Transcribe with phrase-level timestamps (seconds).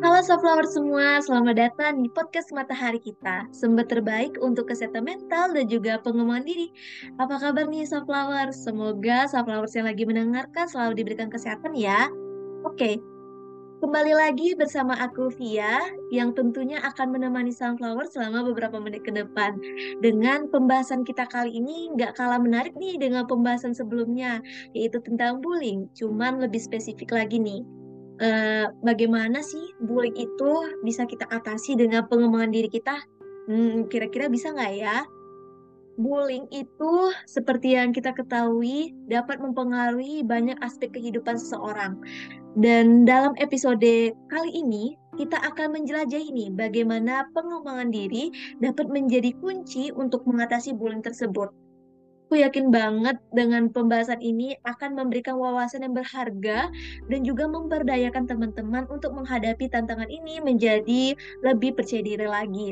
[0.00, 5.68] Halo Sunflower semua, selamat datang di podcast Matahari kita, sumber terbaik untuk kesehatan mental dan
[5.68, 6.72] juga pengembangan diri.
[7.20, 8.48] Apa kabar nih Sunflower?
[8.48, 12.08] Semoga Sunflower yang lagi mendengarkan selalu diberikan kesehatan ya.
[12.64, 12.96] Oke,
[13.84, 19.60] kembali lagi bersama aku Via, yang tentunya akan menemani Sunflower selama beberapa menit ke depan.
[20.00, 24.40] Dengan pembahasan kita kali ini nggak kalah menarik nih dengan pembahasan sebelumnya,
[24.72, 27.60] yaitu tentang bullying, cuman lebih spesifik lagi nih
[28.20, 30.52] uh, bagaimana sih bullying itu
[30.84, 33.00] bisa kita atasi dengan pengembangan diri kita?
[33.48, 34.98] Hmm, kira-kira bisa nggak ya?
[36.00, 36.92] Bullying itu
[37.28, 42.00] seperti yang kita ketahui dapat mempengaruhi banyak aspek kehidupan seseorang.
[42.56, 48.32] Dan dalam episode kali ini kita akan menjelajahi nih bagaimana pengembangan diri
[48.64, 51.52] dapat menjadi kunci untuk mengatasi bullying tersebut.
[52.30, 56.70] Aku yakin banget dengan pembahasan ini akan memberikan wawasan yang berharga
[57.10, 62.70] dan juga memberdayakan teman-teman untuk menghadapi tantangan ini menjadi lebih percaya diri lagi.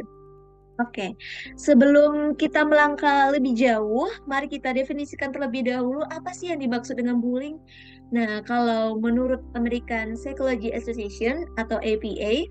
[0.79, 1.19] Oke,
[1.59, 7.19] sebelum kita melangkah lebih jauh, mari kita definisikan terlebih dahulu apa sih yang dimaksud dengan
[7.19, 7.59] bullying.
[8.15, 12.47] Nah, kalau menurut American Psychology Association atau APA,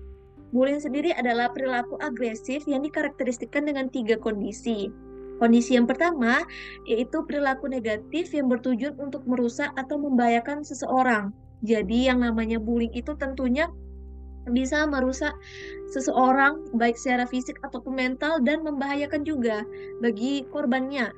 [0.52, 4.92] bullying sendiri adalah perilaku agresif yang dikarakteristikkan dengan tiga kondisi.
[5.38, 6.42] Kondisi yang pertama
[6.84, 11.30] yaitu perilaku negatif yang bertujuan untuk merusak atau membahayakan seseorang.
[11.62, 13.70] Jadi yang namanya bullying itu tentunya
[14.50, 15.34] bisa merusak
[15.92, 19.62] seseorang baik secara fisik ataupun mental dan membahayakan juga
[20.00, 21.12] bagi korbannya.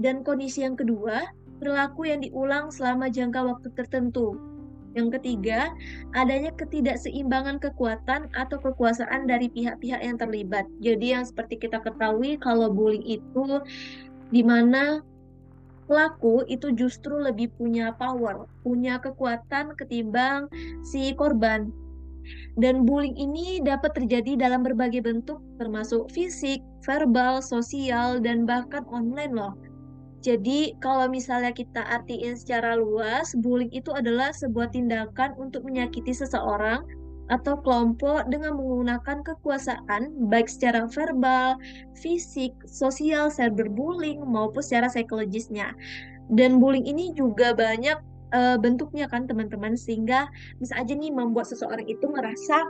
[0.00, 1.20] Dan kondisi yang kedua,
[1.60, 4.51] perilaku yang diulang selama jangka waktu tertentu.
[4.92, 5.72] Yang ketiga,
[6.12, 10.68] adanya ketidakseimbangan kekuatan atau kekuasaan dari pihak-pihak yang terlibat.
[10.84, 13.60] Jadi yang seperti kita ketahui kalau bullying itu
[14.32, 15.00] di mana
[15.88, 20.48] pelaku itu justru lebih punya power, punya kekuatan ketimbang
[20.84, 21.72] si korban.
[22.54, 29.34] Dan bullying ini dapat terjadi dalam berbagai bentuk termasuk fisik, verbal, sosial, dan bahkan online
[29.34, 29.52] loh.
[30.22, 36.86] Jadi kalau misalnya kita artiin secara luas, bullying itu adalah sebuah tindakan untuk menyakiti seseorang
[37.26, 41.58] atau kelompok dengan menggunakan kekuasaan baik secara verbal,
[41.98, 45.74] fisik, sosial, cyberbullying maupun secara psikologisnya.
[46.30, 47.98] Dan bullying ini juga banyak
[48.30, 50.30] uh, bentuknya kan teman-teman sehingga
[50.62, 52.62] bisa aja nih membuat seseorang itu merasa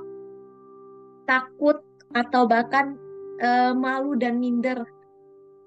[1.28, 1.84] takut
[2.16, 2.96] atau bahkan
[3.44, 4.84] uh, malu dan minder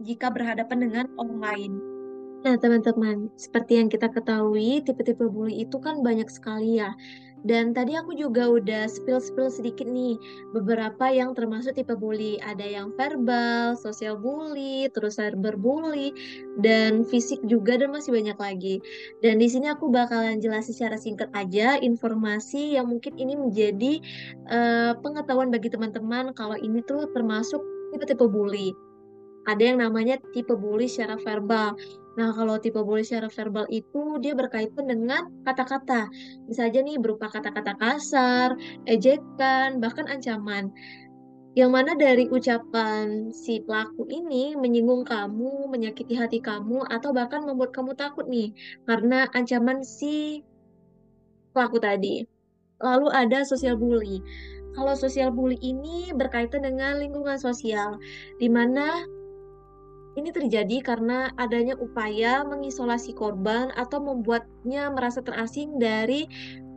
[0.04, 1.74] jika berhadapan dengan orang lain.
[2.46, 6.94] Nah, teman-teman, seperti yang kita ketahui, tipe-tipe bully itu kan banyak sekali ya.
[7.42, 10.14] Dan tadi aku juga udah spill-spill sedikit nih,
[10.54, 12.38] beberapa yang termasuk tipe bully.
[12.46, 16.14] Ada yang verbal, sosial bully, terus cyberbully,
[16.62, 18.76] dan fisik juga, dan masih banyak lagi.
[19.26, 23.94] Dan di sini aku bakalan jelasin secara singkat aja informasi yang mungkin ini menjadi
[24.54, 28.70] uh, pengetahuan bagi teman-teman kalau ini tuh termasuk tipe-tipe bully
[29.46, 31.78] ada yang namanya tipe bully secara verbal.
[32.16, 36.08] Nah, kalau tipe bully secara verbal itu dia berkaitan dengan kata-kata.
[36.48, 38.56] Bisa aja nih berupa kata-kata kasar,
[38.90, 40.72] ejekan, bahkan ancaman.
[41.56, 47.72] Yang mana dari ucapan si pelaku ini menyinggung kamu, menyakiti hati kamu, atau bahkan membuat
[47.72, 48.52] kamu takut nih
[48.84, 50.44] karena ancaman si
[51.56, 52.28] pelaku tadi.
[52.84, 54.20] Lalu ada sosial bully.
[54.76, 57.96] Kalau sosial bully ini berkaitan dengan lingkungan sosial,
[58.36, 59.08] di mana
[60.16, 66.28] ini terjadi karena adanya upaya mengisolasi korban atau membuatnya merasa terasing dari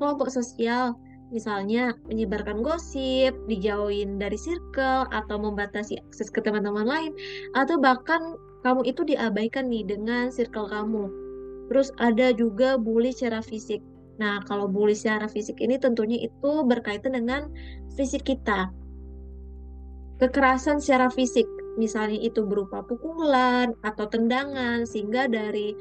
[0.03, 0.99] kelompok sosial.
[1.29, 7.13] Misalnya menyebarkan gosip, dijauhin dari circle, atau membatasi akses ke teman-teman lain,
[7.53, 8.35] atau bahkan
[8.65, 11.13] kamu itu diabaikan nih dengan circle kamu.
[11.69, 13.85] Terus ada juga bully secara fisik.
[14.17, 17.53] Nah, kalau bully secara fisik ini tentunya itu berkaitan dengan
[17.93, 18.73] fisik kita.
[20.19, 21.47] Kekerasan secara fisik
[21.79, 25.73] misalnya itu berupa pukulan atau tendangan sehingga dari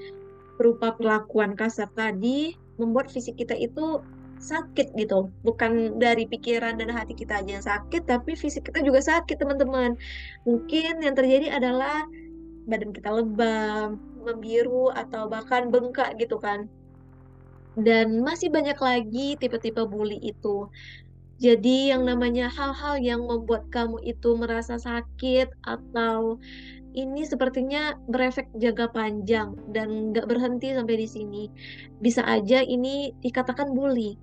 [0.61, 3.99] berupa perlakuan kasar tadi membuat fisik kita itu
[4.37, 5.33] sakit gitu.
[5.41, 9.97] Bukan dari pikiran dan hati kita aja yang sakit tapi fisik kita juga sakit teman-teman.
[10.45, 12.05] Mungkin yang terjadi adalah
[12.69, 16.69] badan kita lebam membiru atau bahkan bengkak gitu kan.
[17.77, 20.65] Dan masih banyak lagi tipe-tipe bully itu
[21.37, 26.41] jadi yang namanya hal-hal yang membuat kamu itu merasa sakit atau
[26.97, 31.43] ini sepertinya berefek jangka panjang dan nggak berhenti sampai di sini.
[32.01, 34.17] Bisa aja ini dikatakan bully.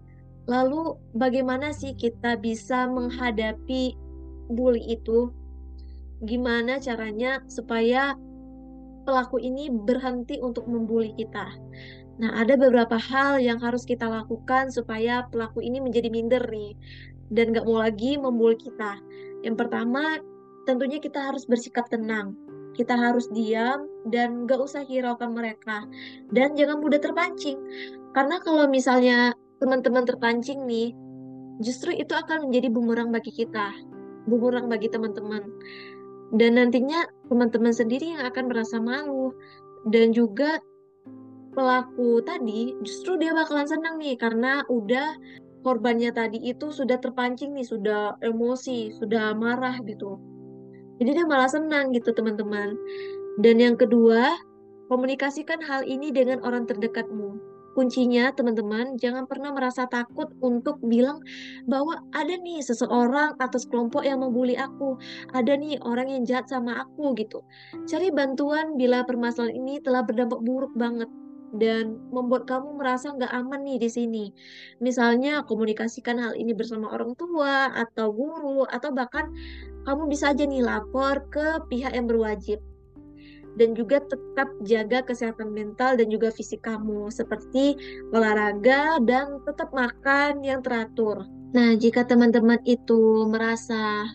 [0.51, 3.95] Lalu bagaimana sih kita bisa menghadapi
[4.51, 5.31] bully itu?
[6.27, 8.19] Gimana caranya supaya
[9.07, 11.47] pelaku ini berhenti untuk membuli kita?
[12.15, 16.75] Nah, ada beberapa hal yang harus kita lakukan supaya pelaku ini menjadi minder nih.
[17.33, 19.01] dan nggak mau lagi membuli kita.
[19.43, 20.21] Yang pertama,
[20.69, 22.37] tentunya kita harus bersikap tenang.
[22.77, 25.89] Kita harus diam dan nggak usah hiraukan mereka.
[26.31, 27.57] Dan jangan mudah terpancing.
[28.13, 30.93] Karena kalau misalnya teman-teman terpancing nih,
[31.65, 33.73] justru itu akan menjadi bumerang bagi kita.
[34.29, 35.49] Bumerang bagi teman-teman.
[36.35, 39.33] Dan nantinya teman-teman sendiri yang akan merasa malu.
[39.89, 40.61] Dan juga
[41.55, 45.17] pelaku tadi justru dia bakalan senang nih karena udah
[45.65, 50.21] korbannya tadi itu sudah terpancing nih, sudah emosi, sudah marah gitu.
[51.01, 52.77] Jadi dia malah senang gitu teman-teman.
[53.41, 54.37] Dan yang kedua,
[54.93, 57.41] komunikasikan hal ini dengan orang terdekatmu.
[57.75, 61.19] Kuncinya teman-teman, jangan pernah merasa takut untuk bilang
[61.67, 64.95] bahwa ada nih seseorang atau sekelompok yang membuli aku.
[65.35, 67.43] Ada nih orang yang jahat sama aku gitu.
[67.91, 71.11] Cari bantuan bila permasalahan ini telah berdampak buruk banget
[71.55, 74.25] dan membuat kamu merasa nggak aman nih di sini.
[74.83, 79.31] Misalnya komunikasikan hal ini bersama orang tua atau guru atau bahkan
[79.87, 82.59] kamu bisa aja nih lapor ke pihak yang berwajib.
[83.55, 87.79] Dan juga tetap jaga kesehatan mental dan juga fisik kamu, seperti
[88.11, 91.23] olahraga dan tetap makan yang teratur.
[91.55, 94.11] Nah, jika teman-teman itu merasa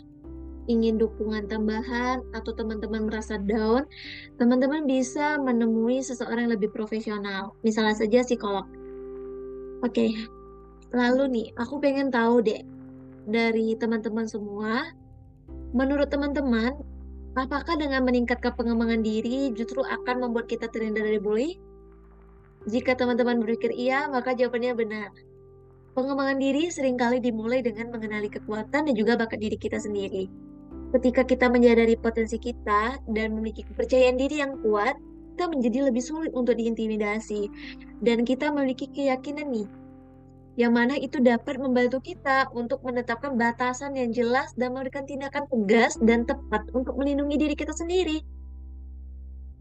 [0.69, 3.89] ingin dukungan tambahan atau teman-teman merasa down,
[4.37, 8.69] teman-teman bisa menemui seseorang yang lebih profesional, misalnya saja psikolog.
[9.81, 10.13] Oke,
[10.93, 12.61] lalu nih, aku pengen tahu deh
[13.25, 14.93] dari teman-teman semua,
[15.69, 16.73] Menurut teman-teman,
[17.37, 21.61] apakah dengan meningkatkan pengembangan diri justru akan membuat kita terhindar dari bully?
[22.65, 25.09] Jika teman-teman berpikir iya, maka jawabannya benar.
[25.93, 30.25] Pengembangan diri sering kali dimulai dengan mengenali kekuatan dan juga bakat diri kita sendiri.
[30.89, 34.97] Ketika kita menyadari potensi kita dan memiliki kepercayaan diri yang kuat,
[35.37, 37.47] kita menjadi lebih sulit untuk diintimidasi.
[38.01, 39.69] Dan kita memiliki keyakinan nih
[40.59, 45.95] yang mana itu dapat membantu kita untuk menetapkan batasan yang jelas dan memberikan tindakan tegas
[46.03, 48.19] dan tepat untuk melindungi diri kita sendiri.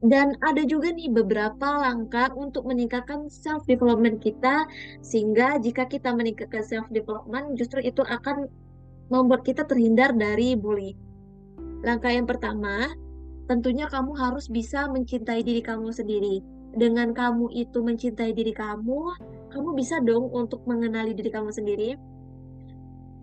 [0.02, 4.66] Dan ada juga nih beberapa langkah untuk meningkatkan self development kita
[4.98, 8.50] sehingga jika kita meningkatkan self development justru itu akan
[9.10, 10.98] membuat kita terhindar dari bully.
[11.86, 12.90] Langkah yang pertama,
[13.46, 16.42] tentunya kamu harus bisa mencintai diri kamu sendiri.
[16.74, 19.00] Dengan kamu itu mencintai diri kamu,
[19.54, 21.96] kamu bisa dong untuk mengenali diri kamu sendiri.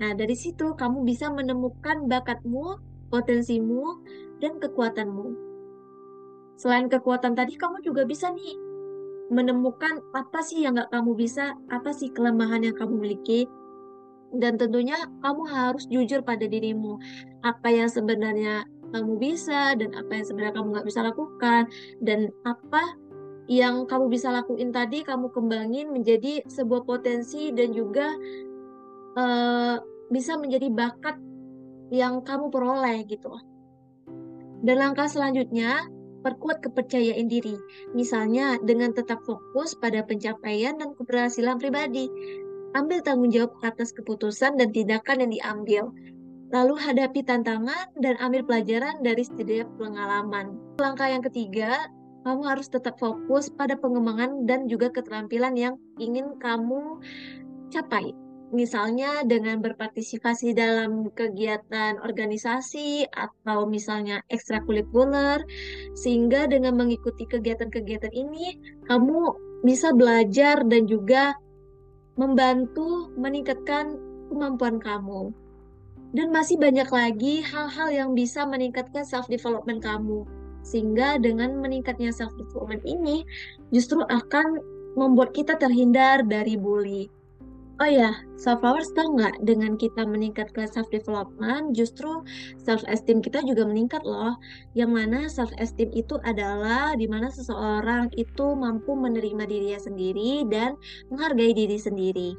[0.02, 2.80] Nah, dari situ kamu bisa menemukan bakatmu,
[3.12, 4.02] potensimu,
[4.44, 5.36] dan kekuatanmu.
[6.60, 8.56] Selain kekuatan tadi, kamu juga bisa nih
[9.30, 13.50] menemukan apa sih yang nggak kamu bisa, apa sih kelemahan yang kamu miliki,
[14.34, 16.98] dan tentunya kamu harus jujur pada dirimu.
[17.46, 21.64] Apa yang sebenarnya kamu bisa dan apa yang sebenarnya kamu nggak bisa lakukan
[22.02, 22.82] dan apa
[23.46, 28.10] yang kamu bisa lakuin tadi kamu kembangin menjadi sebuah potensi dan juga
[29.20, 29.78] uh,
[30.10, 31.18] bisa menjadi bakat
[31.94, 33.30] yang kamu peroleh gitu.
[34.66, 35.86] Dan langkah selanjutnya,
[36.26, 37.54] perkuat kepercayaan diri.
[37.94, 42.10] Misalnya dengan tetap fokus pada pencapaian dan keberhasilan pribadi.
[42.76, 45.84] Ambil tanggung jawab atas keputusan dan tindakan yang diambil.
[46.52, 50.60] Lalu hadapi tantangan dan ambil pelajaran dari setiap pengalaman.
[50.76, 51.88] Langkah yang ketiga,
[52.28, 57.00] kamu harus tetap fokus pada pengembangan dan juga keterampilan yang ingin kamu
[57.72, 58.12] capai.
[58.52, 65.42] Misalnya dengan berpartisipasi dalam kegiatan organisasi atau misalnya ekstrakurikuler,
[65.98, 69.34] sehingga dengan mengikuti kegiatan-kegiatan ini, kamu
[69.66, 71.34] bisa belajar dan juga
[72.16, 74.00] membantu meningkatkan
[74.32, 75.32] kemampuan kamu.
[76.16, 80.24] Dan masih banyak lagi hal-hal yang bisa meningkatkan self development kamu
[80.66, 83.22] sehingga dengan meningkatnya self development ini
[83.70, 84.58] justru akan
[84.98, 87.06] membuat kita terhindar dari bully.
[87.76, 92.24] Oh ya, self flowers tahu nggak dengan kita meningkatkan self development, justru
[92.56, 94.40] self esteem kita juga meningkat loh.
[94.80, 100.80] Yang mana self esteem itu adalah di mana seseorang itu mampu menerima dirinya sendiri dan
[101.12, 102.30] menghargai diri sendiri.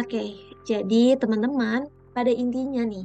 [0.00, 0.32] Oke,
[0.64, 3.04] jadi teman-teman, pada intinya nih,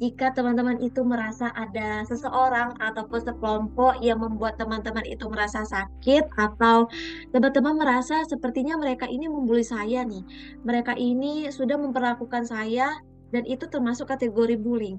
[0.00, 6.88] jika teman-teman itu merasa ada seseorang ataupun sekelompok yang membuat teman-teman itu merasa sakit atau
[7.36, 10.24] teman-teman merasa sepertinya mereka ini membuli saya nih.
[10.64, 12.96] Mereka ini sudah memperlakukan saya
[13.28, 14.96] dan itu termasuk kategori bullying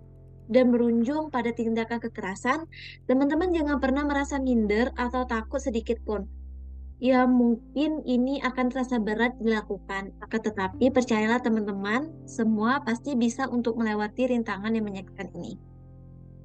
[0.51, 2.67] dan berujung pada tindakan kekerasan,
[3.08, 6.27] teman-teman jangan pernah merasa minder atau takut sedikit pun
[7.01, 10.13] ya mungkin ini akan terasa berat dilakukan.
[10.22, 15.58] Akan tetapi percayalah teman-teman, semua pasti bisa untuk melewati rintangan yang menyakitkan ini.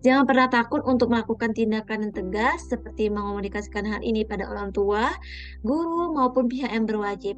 [0.00, 5.12] Jangan pernah takut untuk melakukan tindakan yang tegas seperti mengomunikasikan hal ini pada orang tua,
[5.60, 7.36] guru, maupun pihak yang berwajib.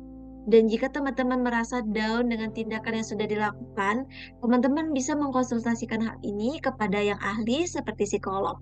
[0.49, 4.09] Dan jika teman-teman merasa down dengan tindakan yang sudah dilakukan,
[4.41, 8.57] teman-teman bisa mengkonsultasikan hal ini kepada yang ahli seperti psikolog.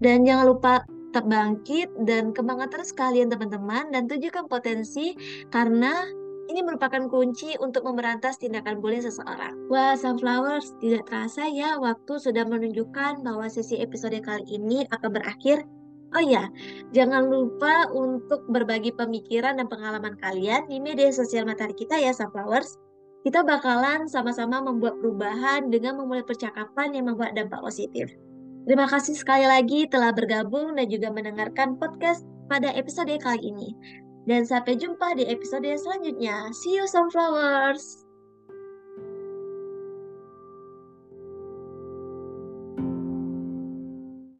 [0.00, 0.72] Dan jangan lupa
[1.24, 5.16] bangkit dan kembangkan terus kalian teman-teman dan tunjukkan potensi
[5.48, 6.04] karena
[6.46, 9.56] ini merupakan kunci untuk memberantas tindakan bullying seseorang.
[9.66, 15.66] Wah, Sunflowers, tidak terasa ya waktu sudah menunjukkan bahwa sesi episode kali ini akan berakhir
[16.14, 16.46] Oh ya,
[16.94, 22.78] jangan lupa untuk berbagi pemikiran dan pengalaman kalian di media sosial matahari kita ya, Sunflowers.
[23.26, 28.06] Kita bakalan sama-sama membuat perubahan dengan memulai percakapan yang membuat dampak positif.
[28.66, 33.70] Terima kasih sekali lagi telah bergabung dan juga mendengarkan podcast pada episode kali ini.
[34.26, 36.50] Dan sampai jumpa di episode selanjutnya.
[36.50, 38.05] See you, Sunflowers!